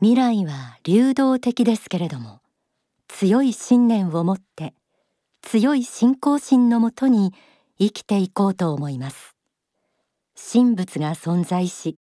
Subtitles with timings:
[0.00, 2.40] 未来は流動的ですけれども
[3.08, 4.74] 強い信念を持って
[5.40, 7.32] 強い信仰心のもとに
[7.78, 9.34] 生きていこうと思います。
[10.52, 11.96] 神仏が存在し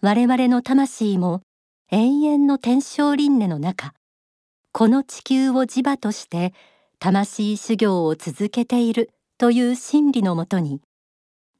[0.00, 1.42] 我々の魂も
[1.90, 3.92] 永遠の天正輪廻の中
[4.72, 6.54] この地球を磁場として
[6.98, 10.80] 魂修行を続けているという真理のもとに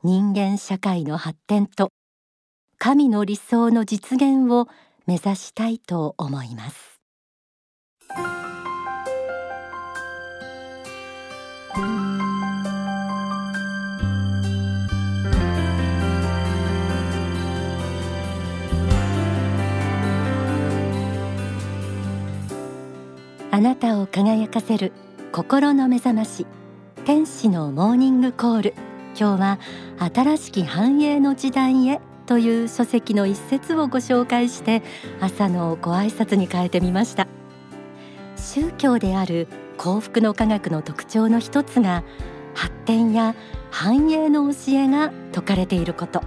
[0.03, 1.91] 人間社会の発展と
[2.79, 4.69] 神の理想の実現を
[5.09, 7.01] 目指したいと思います。
[23.51, 24.93] あなたを輝かせる
[25.33, 26.47] 心の目覚まし
[27.07, 28.75] 天使のモーニングコール。
[29.19, 29.59] 今日は
[29.99, 34.83] 新しき繁栄の時代へという書籍の一節をご紹介して
[35.19, 37.27] 朝のご挨拶に変えてみました。
[38.37, 42.05] 宗教である幸福の科学の特徴の一つが
[42.55, 43.35] 発展や
[43.71, 46.21] 繁栄の教えが説かれていること。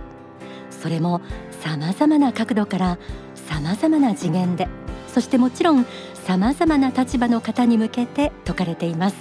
[0.71, 1.21] それも
[1.63, 2.97] 様々な角度から
[3.35, 4.67] 様々な次元で
[5.07, 5.85] そしてもちろん
[6.25, 9.15] 様々な立場の方に向けて説かれています。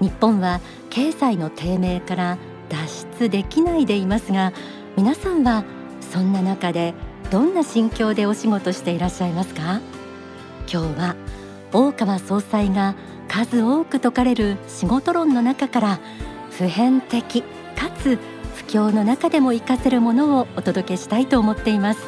[0.00, 2.38] 日本は経済の低迷から
[2.70, 4.54] 脱出できないでいますが
[4.96, 5.64] 皆さんは
[6.12, 6.94] そんな中で
[7.30, 9.80] どんな心境でお仕事していらっしゃいますか？
[10.70, 11.16] 今日は
[11.72, 12.94] 大川総裁が
[13.26, 16.00] 数多く説かれる仕事論の中から
[16.52, 18.18] 普遍的かつ
[18.54, 22.00] 不況の中でも活かせるものをお届けしたいと思っています。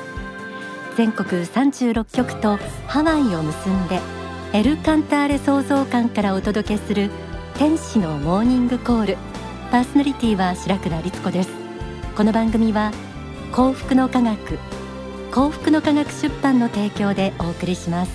[0.97, 4.01] 全国36局とハワイを結んで
[4.53, 7.11] エルカンターレ創造館からお届けする
[7.59, 9.17] 天使のモーニングコール。
[9.73, 11.66] パーソナリティは白倉律子です。
[12.17, 12.93] この番組は
[13.53, 14.59] 幸福の科学
[15.31, 18.13] 幸福の科学出版の提供でお送りします。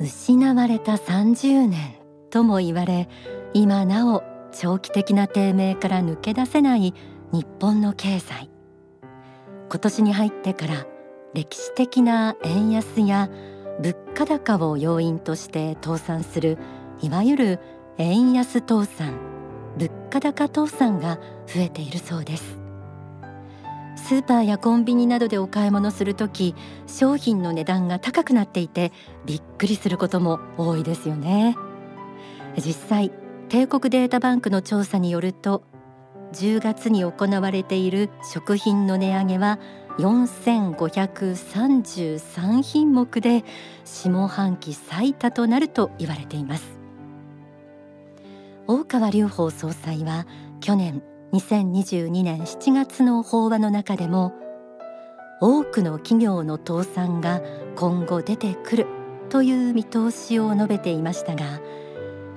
[0.00, 1.96] 失われた30年
[2.30, 3.10] とも言われ
[3.52, 4.22] 今なお
[4.52, 6.94] 長期的な低迷から抜け出せない
[7.32, 8.48] 日本の経済。
[9.68, 10.86] 今年に入ってから
[11.34, 13.28] 歴史的な円安や
[13.80, 16.58] 物価高を要因として倒産する
[17.02, 17.60] いわゆる
[17.98, 19.14] 円安倒産
[19.78, 22.58] 物価高倒産が増えているそうです。
[23.96, 26.54] スーパーやコンビニなどでお買い物するとき
[26.86, 28.92] 商品の値段が高くなっていて
[29.24, 31.56] びっくりすることも多いですよね。
[32.56, 33.10] 実際
[33.48, 35.62] 帝国データバンクの調査によると
[36.32, 39.58] 10月に行われている食品の値上げは
[39.98, 43.44] 4533品目で
[43.84, 46.78] 下半期最多となると言われています。
[48.66, 50.26] 大川隆法総裁は
[50.60, 51.02] 去年
[51.32, 54.32] 2022年7月の法話の中でも
[55.40, 57.40] 多くの企業の倒産が
[57.76, 58.86] 今後出てくる
[59.28, 61.60] という見通しを述べていましたが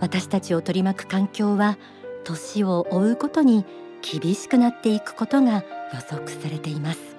[0.01, 1.77] 私たちを取り巻く環境は
[2.23, 3.65] 年を追うことに
[4.01, 7.18] 厳しくなっていくことが予測されています。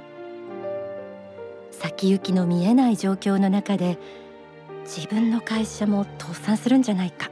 [1.81, 3.99] 先行きの見えない状況の中で
[4.85, 7.31] 自分の会社も倒産するんじゃないか。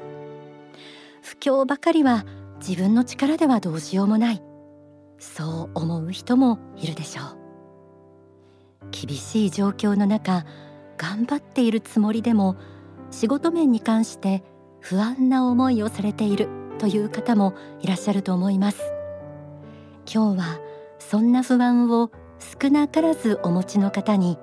[1.22, 2.24] 不況ばかりは
[2.66, 4.42] 自分の力ではどうしようもない。
[5.18, 7.36] そう思う人もいるでしょう。
[8.90, 10.46] 厳しい状況の中
[10.96, 12.56] 頑張っているつもりでも
[13.10, 14.42] 仕事面に関して
[14.80, 16.48] 不安な思いをされている
[16.78, 18.80] という方もいらっしゃると思います。
[20.10, 20.58] 今日は
[20.98, 24.38] そんな不安を少なからずお持ちの方に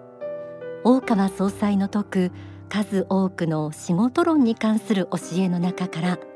[0.83, 2.31] 大川総裁の説く
[2.69, 6.19] 数多くの仕事論に関する教えの中から「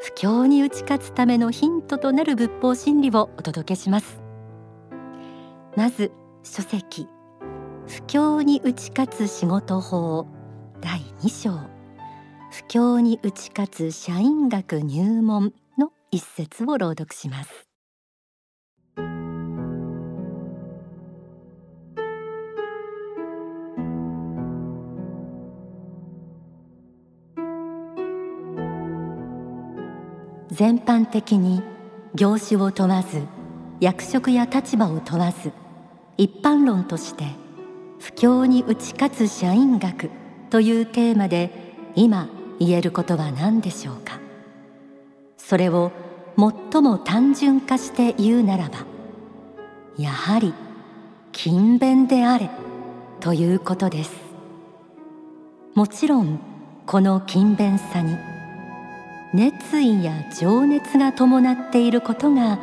[0.00, 4.20] 不況に打ち勝つためのヒントとなる仏法真理をお届けします。
[5.76, 7.08] まず書籍
[7.86, 10.26] 不況に打ち勝つ仕事法
[10.80, 11.50] 第2章。
[12.50, 17.67] 不況に打ち勝つ社員学入門の一節を朗読します。
[30.58, 31.62] 全般的に
[32.16, 33.22] 業種を問わず
[33.78, 35.52] 役職や立場を問わず
[36.16, 37.26] 一般論として
[38.00, 40.10] 不況に打ち勝つ社員学
[40.50, 41.52] というテーマで
[41.94, 42.28] 今
[42.58, 44.18] 言えることは何でしょうか？
[45.36, 45.92] それを
[46.36, 48.78] 最も単純化して言うならば
[49.96, 50.52] やはり
[51.32, 52.50] 勤勉であれ
[53.20, 54.10] ということです。
[55.76, 56.40] もちろん
[56.84, 58.16] この勤勉さに
[59.34, 62.58] 熱意や情熱が伴っていることが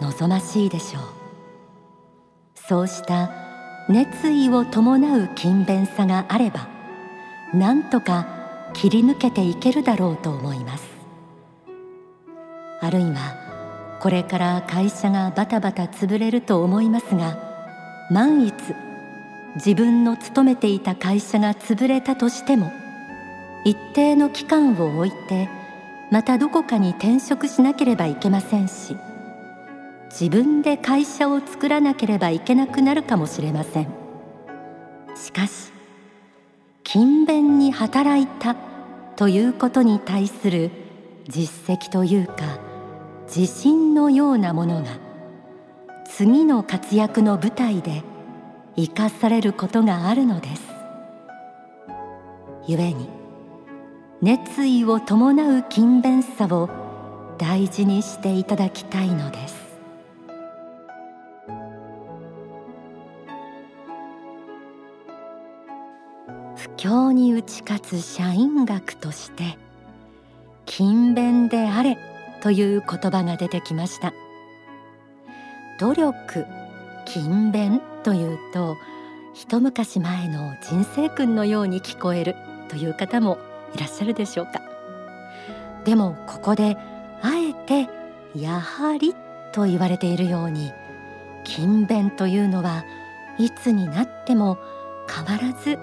[0.00, 1.02] 望ましいでしょう。
[2.56, 3.30] そうした
[3.88, 6.68] 熱意を伴う勤勉さがあれば
[7.54, 8.26] なんとか
[8.74, 10.84] 切り抜けていけるだろうと思います。
[12.80, 17.36] あるいはこれから会社がバタバタ潰れると思いますが
[18.10, 18.54] 万一
[19.56, 22.70] 自分の勤めていた会社が潰れたとしても
[23.64, 25.48] 一定の期間を置いて
[26.10, 28.96] またどこかに転職しなければいけませんし
[30.10, 33.88] 自分で会社を作らなければいけなくなるかもしれません。
[35.14, 35.72] しかし
[36.84, 38.56] 勤勉に働いた
[39.16, 40.70] ということに対する
[41.28, 42.58] 実績というか
[43.26, 44.92] 自信のようなものが
[46.06, 48.02] 次の活躍の舞台で
[48.76, 50.62] 生かされることがあるのです。
[52.66, 53.17] 故に
[54.20, 56.68] 熱意を伴う勤勉さを
[57.38, 59.68] 大事にしていただきたいのです。
[66.56, 69.56] 不況に打ち勝つ社員学として
[70.66, 71.96] 勤勉であれ
[72.40, 74.12] という言葉が出てきました。
[75.78, 76.44] 努力
[77.06, 78.76] 勤勉というと
[79.32, 82.34] 一昔前の人生訓のように聞こえる
[82.68, 83.38] という方も
[83.74, 84.60] いらっしゃるでしょうか？
[85.84, 86.76] でもここで
[87.22, 87.88] あえて
[88.34, 89.14] やはり
[89.52, 90.72] と言われているように
[91.44, 92.84] 勤勉というのは
[93.38, 94.58] いつになっても
[95.08, 95.78] 変わらず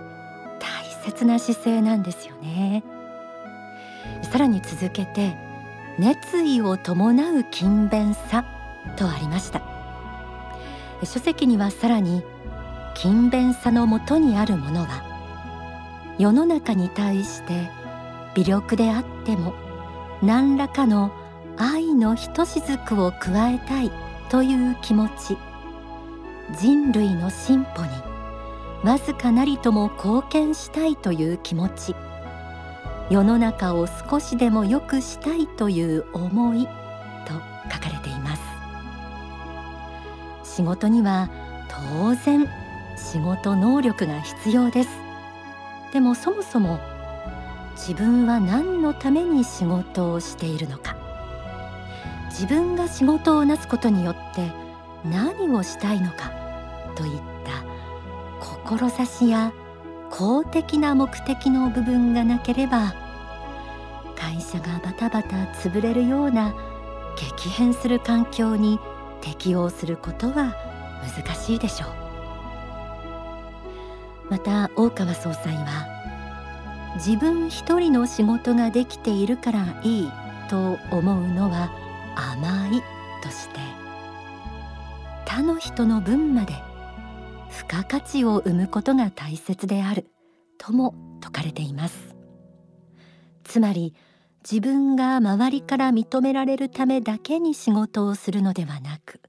[0.60, 2.84] 大切な姿勢なんですよね。
[4.22, 5.36] さらに続けて
[5.98, 8.46] 熱意を伴う勤勉さ
[8.98, 9.62] とありました。
[11.04, 12.24] 書籍にはさらに
[12.96, 15.04] 勤勉さのもとにあるものは
[16.18, 17.70] 世の中に対して
[18.36, 19.54] 微力であっても
[20.22, 21.12] 何らかの
[21.58, 23.92] 愛のひとしずくを加えたい
[24.30, 25.38] という気持ち
[26.60, 27.90] 人類の進歩に
[28.84, 31.96] わずかなりとも貢献したいという気持ち
[33.10, 37.34] 世の中を少しでも良くしたいという思いと
[37.72, 38.42] 書かれています。
[40.56, 41.30] 仕事には
[41.70, 42.48] 当然
[42.98, 45.05] 仕事能力が必要です。
[45.96, 46.82] でもそもそも
[47.72, 50.98] 自分は何のために仕事をしているのか。
[52.30, 54.52] 自分が仕事をなすことによって
[55.06, 56.34] 何をしたいのか
[56.98, 59.54] といった志や
[60.10, 62.94] 公的な目的の部分がなければ
[64.18, 66.54] 会社がバタバタ潰れるような
[67.16, 68.82] 激変する環境に
[69.22, 70.54] 適応することは
[71.16, 72.05] 難しいでしょう。
[74.36, 75.88] また大川総裁は
[76.96, 80.12] 自分一人の仕事ができているからいい
[80.50, 81.72] と思うのは
[82.18, 82.84] 甘い
[83.24, 83.62] として
[85.26, 86.54] 他の人の分まで
[87.50, 90.06] 付加価値を生むことが大切である
[90.58, 92.14] とも説かれています。
[93.46, 93.96] つまり
[94.44, 99.22] 自分が周りから認められるためだけに仕事をするのではなく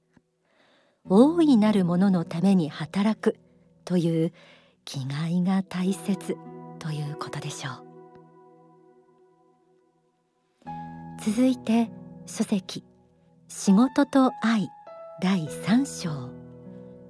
[1.05, 3.39] 大いなるもののために働く
[3.85, 4.33] という
[4.87, 6.39] 気概が大切
[6.79, 7.87] ということでしょう
[11.23, 11.91] 続いて
[12.25, 12.85] 書籍
[13.49, 14.69] 仕事と愛
[15.21, 16.31] 第3章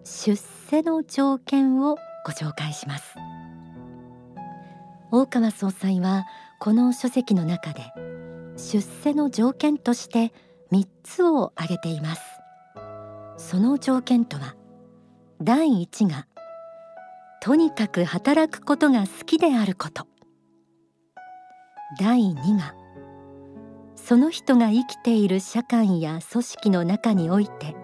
[0.05, 0.37] 出
[0.71, 3.15] 世の条件をご紹介します
[5.13, 6.25] 大川総裁は
[6.59, 7.83] この書籍の中で
[8.57, 10.33] 出世の条件として
[10.73, 12.23] 3つを挙げています
[13.37, 14.57] その条件とは
[15.43, 16.27] 第1が
[17.43, 20.07] とにかく働くことが好きであること。
[22.01, 22.75] 第2が
[23.95, 27.77] その人が生きている社会や組織の中において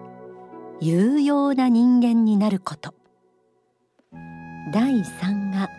[0.79, 2.93] 有用な人間になること。
[4.71, 5.69] 第3が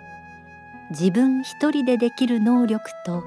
[0.90, 3.24] 自分一人でできる能力と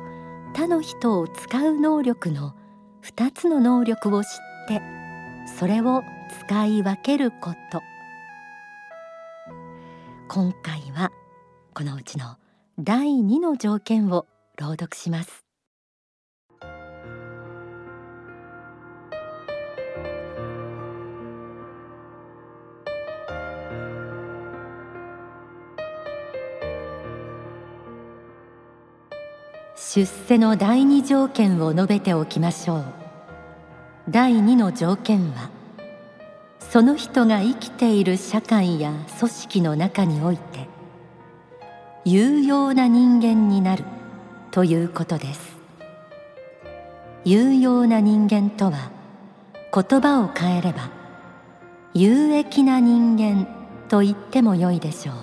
[0.53, 2.55] 他の人を使う能力の
[3.03, 4.29] 2つの能力を知っ
[4.67, 4.81] て
[5.57, 6.03] それを
[6.39, 7.81] 使い分けること。
[10.29, 11.09] 今回は
[11.73, 12.35] このうちの
[12.77, 15.45] 第2の条件を朗読します。
[29.77, 32.83] 出世の第二条件を述べておきましょう。
[34.09, 35.56] 第二の条件は
[36.69, 40.67] その人が生きている社会や組織の中において
[42.03, 43.85] 有用な人間になる
[44.51, 45.57] ということです。
[47.23, 48.91] 有用な人間とは
[49.73, 50.89] 言葉を変えれば
[51.93, 53.47] 有益な人間
[53.89, 55.15] と言ってもよいでしょう。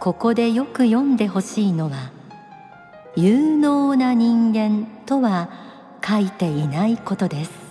[0.00, 2.10] ここでよく読んでほしいのは
[3.16, 5.48] 有能な人間とは
[6.06, 7.65] 書いていないことです。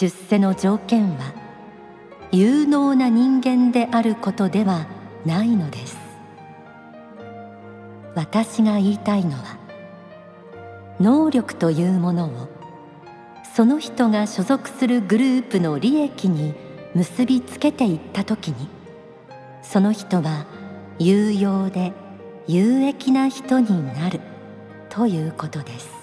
[0.00, 1.34] 出世の条件は
[2.30, 4.86] 有能な人間であることでは
[5.26, 5.98] ないのです。
[8.14, 9.58] 私が言いたいのは
[11.00, 12.48] 能力というものを
[13.56, 16.54] その人が所属するグループの利益に
[16.94, 18.68] 結びつけていった時に
[19.64, 20.46] その人は
[21.00, 21.92] 有用で
[22.46, 24.20] 有益な人になる
[24.90, 25.97] ということです。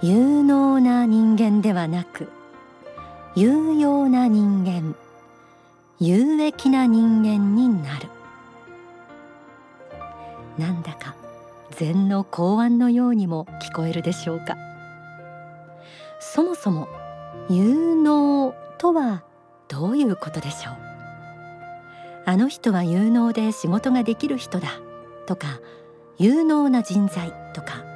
[0.00, 2.28] 有能な人間ではなく
[3.34, 4.94] 有用な人間
[5.98, 8.06] 有益な人間になる。
[10.56, 11.16] なんだか
[11.70, 14.56] 禅の公案のようにも聞こえるでしょうか。
[16.20, 16.88] そもそも
[17.50, 19.24] 有能とは
[19.66, 20.74] どういうことでしょう。
[22.24, 24.68] あの人は有能で仕事ができる人だ
[25.26, 25.60] とか
[26.18, 27.87] 有能な人材とか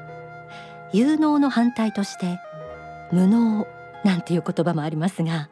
[0.93, 2.39] 有能の反対として
[3.13, 3.67] 無能
[4.05, 5.49] なんていう言葉もありますが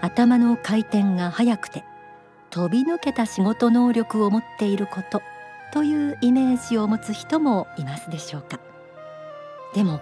[0.00, 1.84] 頭の回転が速くて
[2.50, 5.22] 飛び抜けた仕事能力を持っていること
[5.72, 8.60] というイメージを持つ人もいますでしょうか。
[9.74, 10.00] でも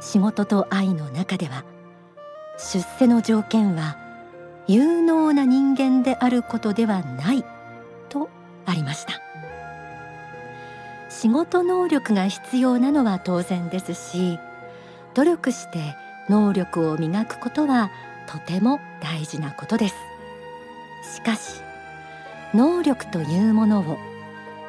[0.00, 1.64] 仕事と愛の中では
[2.56, 3.98] 出世の条件は
[4.66, 7.44] 有能な人間であることではない
[8.08, 8.30] と
[8.64, 9.23] ありました。
[11.24, 14.38] 仕事能力が必要なのは当然ですし
[15.14, 15.96] 努力して
[16.28, 17.90] 能力を磨くことは
[18.26, 19.94] とても大事なことです。
[21.14, 21.62] しかし
[22.52, 23.96] 能力というものを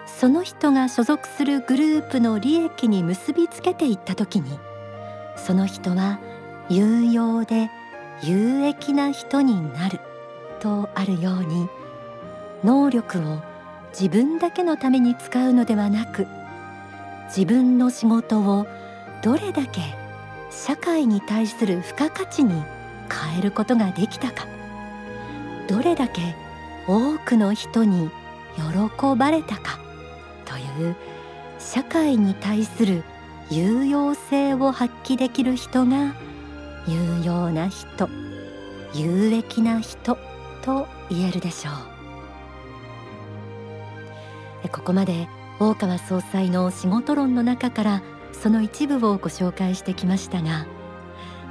[0.06, 4.58] その人が所属するグループの利益に結びつけていった時に
[5.36, 6.22] その人は
[6.70, 7.70] 有用で
[8.24, 10.00] 有益な人になる
[10.62, 11.68] とあるように
[12.64, 13.42] 能力を
[13.90, 16.26] 自分だけのために使うのではなく
[17.28, 18.68] 自分の仕事を
[19.24, 19.82] どれだけ
[20.52, 22.64] 社会に対する付加価値に
[23.32, 24.48] 変えることができたか。
[25.68, 26.36] どれだけ
[26.88, 28.10] 多くの人に
[28.56, 29.80] 喜ばれたか。
[30.46, 30.96] という
[31.60, 33.04] 社会に対する
[33.50, 36.14] 有用性を発揮できる人が
[36.88, 38.08] 有用な人
[38.94, 40.18] 有益な人
[40.62, 41.74] と言えるでしょう。
[44.70, 45.28] ここまで
[45.60, 50.66] 大川総裁の仕事論の中からその一部をご紹介してきましたが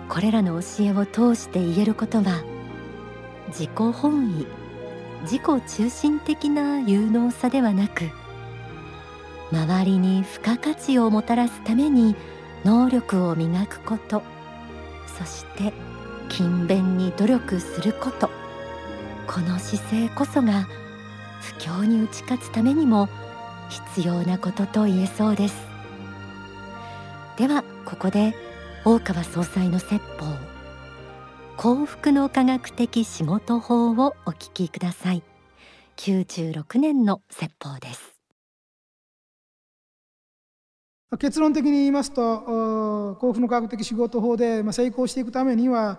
[0.08, 2.42] これらの教えを通して言えることは
[3.48, 4.46] 自己本位
[5.22, 8.10] 自己中心的な有能さではなく
[9.52, 12.16] 周りに付加価値をもたらすために
[12.64, 14.22] 能力を磨くこと
[15.18, 15.72] そして
[16.28, 18.28] 勤勉に努力すること。
[19.26, 20.68] この姿勢こそが
[21.40, 23.08] 不況に打ち勝つためにも
[23.68, 25.56] 必要なことと言えそうです。
[27.36, 28.34] ではここで
[28.84, 30.26] 大川総裁の説法。
[31.56, 35.22] 幸福の科学的仕事法をお聞きください。
[35.96, 38.14] 96年の説法です。
[41.18, 45.98] 結論的に言いますと幸福の科学的仕事法で成功していくためには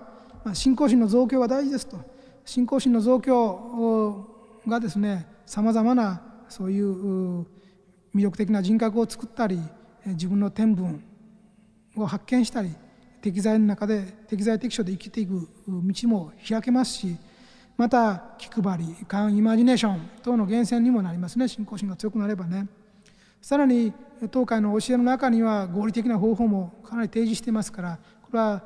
[0.54, 1.98] 信仰心の増強が大事ですと。
[2.44, 4.28] 信仰心の増強
[4.68, 7.46] がですねさまざまなそういう
[8.16, 9.60] 魅力的な人格を作ったり
[10.06, 11.04] 自分の天分
[11.98, 12.74] を発見したり
[13.22, 17.18] 適材の中で適材適所で生きていく道も開けますし
[17.78, 21.48] また気配り勘イマジネーション等の源泉にもなりますね。
[21.48, 22.68] 信仰心が強くなればね。
[23.42, 23.92] さらに
[24.32, 28.64] 東海の教えの中には合理的な方法もかなり提示してますからこれは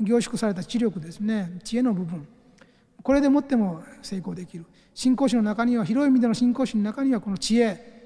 [0.00, 1.60] 凝縮された知力ですね。
[1.62, 2.26] 知恵の部分。
[3.02, 4.66] これでもっても成功できる。
[4.92, 8.01] 信仰心の中には広い意味での信仰心の中にはこの知恵。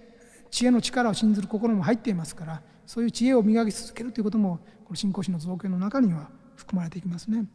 [0.51, 7.47] 知恵の力を信ずる心も入っていますからそういう知恵を磨き続けるということもこの信仰心の造形の中には含まれていきますね。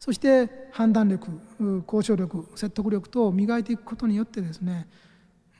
[0.00, 1.28] そして判断力
[1.86, 4.86] 交渉力説得力等を磨いていくことによってですね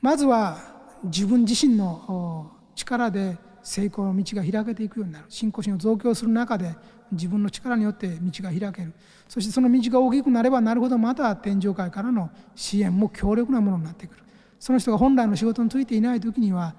[0.01, 0.57] まずは
[1.05, 5.25] 自分自身の力で成功の道が開けていくようになる。
[5.29, 6.75] 信仰心を増強する中で
[7.11, 8.93] 自分の力によって道が開ける。
[9.27, 14.24] そしてその道が大きくなればなるほどまた天上界からの支援も強力なものになってくる。
[14.65, 16.73] その人が本来の仕事についていない時には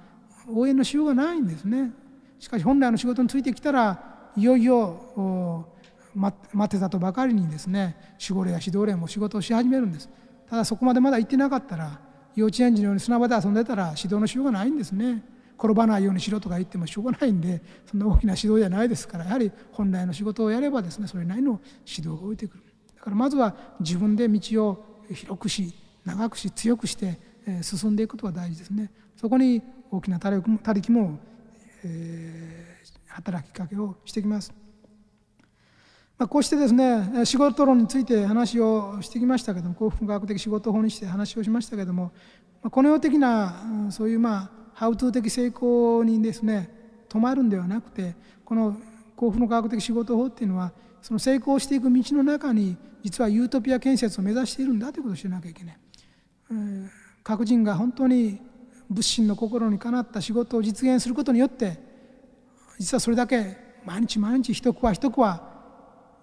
[0.53, 1.93] 応援のしようがないんですね。
[2.41, 5.65] しかし本来の仕事についてきたらいよいよ
[6.13, 10.11] 待ってたとばかりにですね守護霊や指導霊も仕事をし始めるんです。
[10.51, 12.01] ただそこまでまだ行ってなかったら
[12.35, 15.23] 幼稚園児のように砂場で遊んでたら指導のしようがないんですね。
[15.57, 22.65] 転ばないようにしろとか言ってもしょうがないんでそんな大きな指導じゃないですからやはり本来の仕事をやればですねそれなりの指導が置いてくる。
[22.97, 25.73] だからまずは自分で道を広くし
[26.05, 27.25] 長くし強くして
[27.63, 31.19] 進んでいくことが大事ですねそこに大きな他力も、
[31.85, 34.53] えー、働きかけをしてきます。
[36.19, 42.11] まあ、こうしてですね仕事論について話をしてきましたけども幸福科学的仕事法にして話をしましたけども
[42.71, 46.71] この世的なそういうまあハウトゥー的成功にですね
[47.11, 48.15] 止まるんではなくて
[48.47, 48.79] この
[49.15, 50.73] 幸福の科学的仕事法っていうのは
[51.03, 55.79] その成功していく道の中に実はユートピア建設を目指しているんだということを知らなきゃいけない。
[57.27, 58.39] 各人が本当に
[58.89, 61.77] 仏心の心にかなった仕事を実現することによって
[62.79, 65.43] 実はそれだけ毎日毎日一区は一区は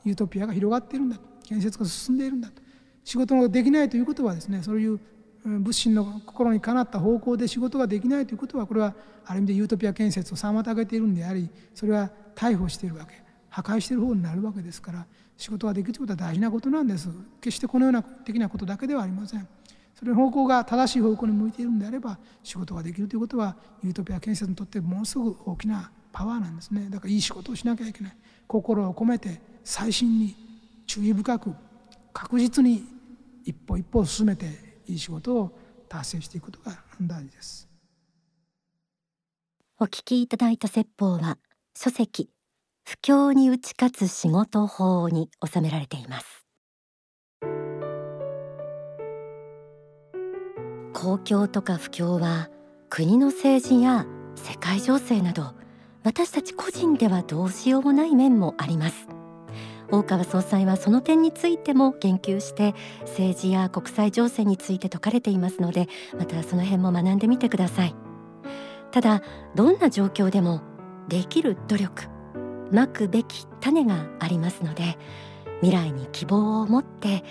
[0.05, 1.23] ユートピアが広がっているんだと。
[1.43, 2.61] 建設が進んでいるんだと。
[3.03, 4.97] 仕事ができないということはですねそういう
[5.43, 8.95] 仏心の心にかなった方向で仕事ができないということはこれは
[9.25, 13.21] ある意味でユートピア建設を妨げているんでありそれは逮捕しているわけ。
[13.49, 15.05] 破壊している方になるわけですから
[15.35, 17.09] 仕事ができるということは大事なことなんです。
[17.41, 19.45] 決してこのような的なことだけではありません。
[19.95, 26.87] それの方向が正しい方向に向いているんであれば仕事ができるということはユートピア建設にとってものすごく大きなパワーなんですね。
[26.89, 28.15] だからいい仕事をしなきゃいけない。
[28.47, 30.35] 心を込めて細心に
[30.85, 31.53] 注意深く
[32.13, 32.83] 確実に
[33.45, 34.45] 一歩一歩進めて
[34.87, 35.51] いい仕事を
[35.89, 37.67] 達成していくことが大事です。
[39.79, 41.37] お聞きいただいた説法は
[41.75, 42.29] 書籍
[42.85, 46.42] 不況に打ち勝つ仕事法に収められています。
[51.03, 52.49] 公共とか不況は
[52.89, 54.05] 国の政治や
[54.35, 55.51] 世界情勢など
[56.01, 59.09] 私たち個人ではどうしようもない面もあります。
[59.91, 67.93] 大川総裁はその点についても言及して政治や国際情勢について説かれていますのでまたその辺も学んでみてください。
[68.91, 69.21] ただ
[69.55, 70.61] どんな状況でも
[71.09, 72.03] できる努力
[72.71, 74.97] まくべき種がありますので
[75.59, 77.25] 未来に希望を持って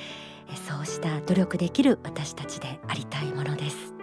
[0.56, 3.94] そうした努力できる私たちでありたいものです。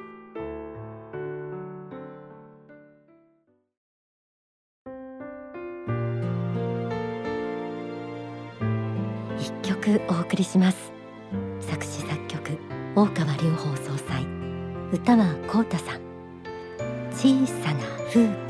[9.39, 10.91] 一曲お送りします。
[11.61, 12.57] 作詞作曲
[12.95, 14.25] 大川隆法総裁
[14.91, 16.01] 歌は幸太さん。
[17.11, 17.79] 小さな
[18.11, 18.48] 風景。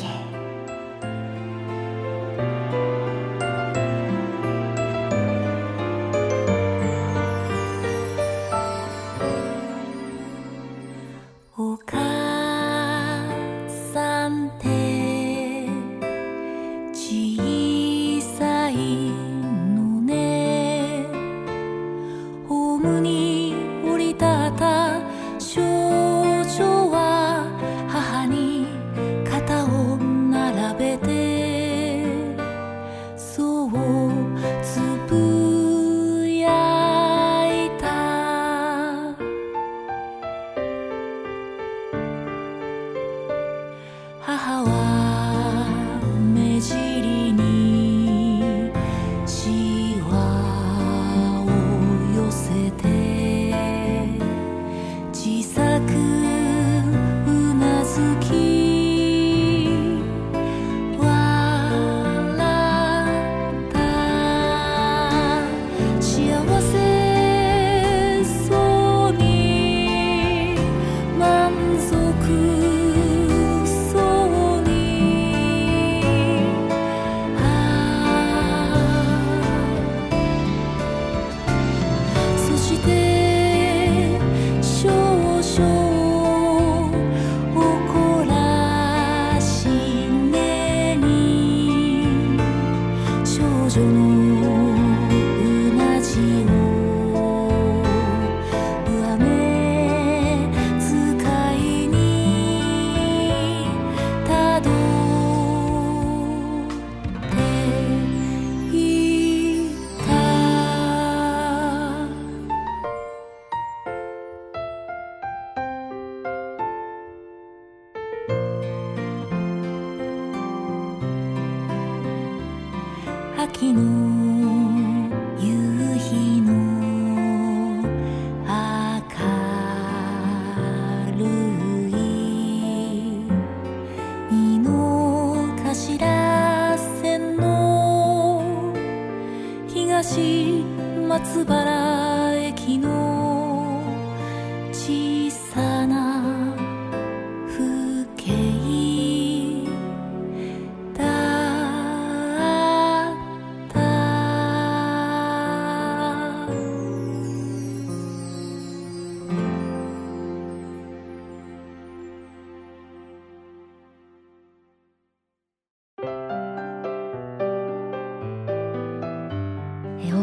[123.79, 124.28] moon.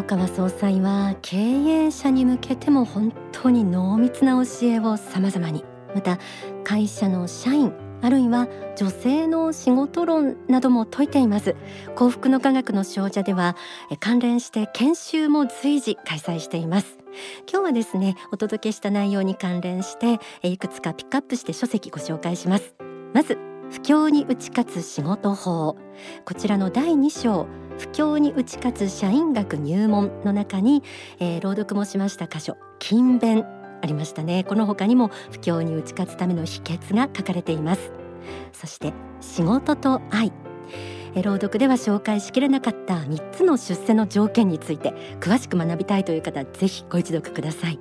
[0.07, 5.64] 川総裁は経営者に向けても本当に濃密な教えを様々に。
[5.97, 6.19] また
[6.62, 11.57] 会社の社員あるいは女性の仕事論なども説いています。
[11.97, 13.57] 幸福の科学の少女では
[13.99, 16.99] 関連して研修も随時開催しています。
[17.51, 22.77] 今日はですねお届けした内容に関連していくつかピックアップして書籍ご紹介します。
[23.12, 23.38] まず
[23.73, 25.77] 不況に打ち勝つ仕事法。
[26.25, 27.65] こちらの第2章。
[27.78, 30.82] 不況に打ち勝つ社員学入門の中に、
[31.18, 33.44] えー、朗読もしました箇所勤勉
[33.82, 34.44] ありましたね。
[34.44, 37.92] この他にも不況に打ち勝つための秘訣が書かれています。
[38.52, 40.32] そして仕事と愛。
[41.22, 47.78] 朗読では紹介しきれなかった3つの出世の条件について詳しく学びたいという方ぜひご一読ください。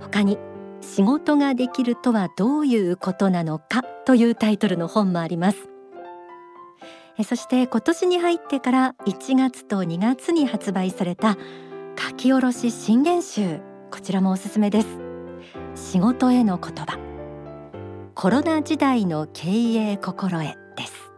[0.00, 0.38] 他に
[0.80, 5.75] 仕事ができるとはどういうことなのかというタイトルの本もあります。
[7.24, 11.36] そして今年に入ってから1月と2月に発売された
[11.98, 13.60] 書き下ろし新言集。
[13.90, 14.88] こちらもおすすめです。
[15.74, 16.98] 仕事への言葉。
[18.14, 21.12] コロナ時代の経営心得です。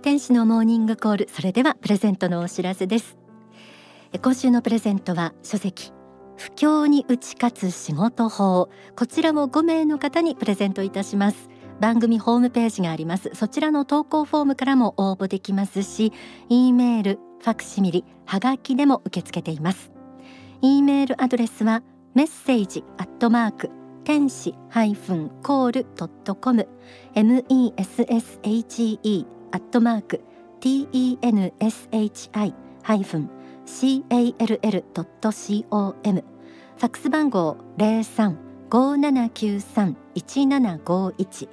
[0.00, 1.28] 天使のモーニングコール。
[1.30, 3.18] それではプレゼントのお知らせです。
[4.22, 5.92] 今週のプレゼントは書籍
[6.58, 8.68] 不況に打ち勝つ仕事法。
[8.96, 11.48] こちらも5名の方にプレゼントいたします。
[11.78, 13.30] 番組ホームページがあります。
[13.34, 16.12] そちらの投稿フォームからも応募できますし
[16.48, 19.92] E メールファクシミリはがきでも受け付けています。
[20.60, 23.70] E メールアドレスはメッセージアットマーク
[24.02, 26.68] 天使ハイフンコールドットコム。
[27.14, 30.24] M E S S H E アットマーク
[30.60, 31.18] tenshi
[32.82, 33.30] ハイフン
[33.64, 36.24] C A L L ドット C O M
[36.78, 37.56] ファックス番号
[38.70, 41.48] 0357931751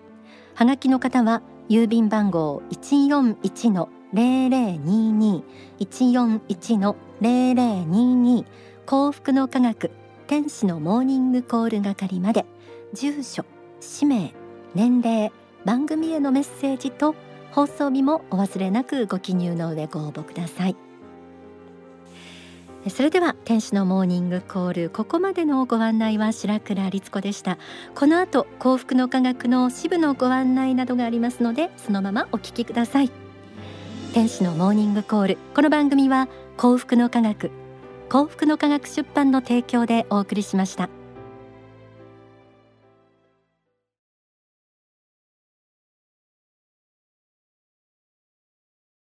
[0.53, 5.41] はがきの方は郵便番号141の0022
[5.79, 8.45] 141の0022
[8.85, 9.89] 幸福の科学
[10.27, 12.45] 天使のモーニングコール係まで。
[12.93, 13.45] 住所
[13.81, 14.31] 氏名
[14.75, 15.31] 年齢。
[15.65, 17.15] 番組へのメッセージと
[17.51, 20.75] 放送日もお忘れなくご記入の上ご応募ください。
[22.89, 27.57] それでは天使のモーニングコールここまでのご案内は白倉律子でした。
[27.95, 33.11] この後幸福の科学の支部のご案内などがありますのでそのままお聞きください。
[34.13, 35.37] 天使のモーニングコール。
[35.55, 37.51] この番組は幸福の科学
[38.07, 40.89] 幸福の科学出版の提供でお送りしました。